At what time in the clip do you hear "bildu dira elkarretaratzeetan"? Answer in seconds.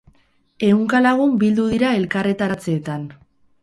1.45-3.11